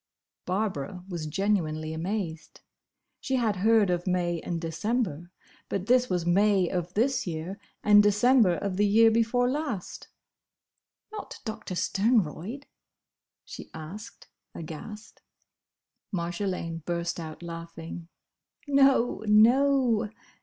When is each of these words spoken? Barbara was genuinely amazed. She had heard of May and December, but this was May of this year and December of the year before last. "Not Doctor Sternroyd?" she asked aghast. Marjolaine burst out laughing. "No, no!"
Barbara 0.47 1.03
was 1.09 1.27
genuinely 1.27 1.93
amazed. 1.93 2.61
She 3.19 3.35
had 3.35 3.57
heard 3.57 3.91
of 3.91 4.07
May 4.07 4.39
and 4.39 4.59
December, 4.59 5.29
but 5.69 5.85
this 5.85 6.09
was 6.09 6.25
May 6.25 6.67
of 6.69 6.95
this 6.95 7.27
year 7.27 7.59
and 7.83 8.01
December 8.01 8.55
of 8.55 8.77
the 8.77 8.85
year 8.87 9.11
before 9.11 9.47
last. 9.47 10.07
"Not 11.11 11.39
Doctor 11.45 11.75
Sternroyd?" 11.75 12.63
she 13.45 13.69
asked 13.75 14.27
aghast. 14.55 15.21
Marjolaine 16.11 16.83
burst 16.83 17.19
out 17.19 17.43
laughing. 17.43 18.07
"No, 18.65 19.23
no!" 19.27 20.09